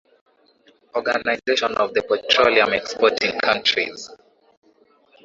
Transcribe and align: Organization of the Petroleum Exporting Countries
Organization 0.95 1.77
of 1.77 1.93
the 1.93 2.01
Petroleum 2.01 2.73
Exporting 2.73 3.37
Countries 3.39 4.09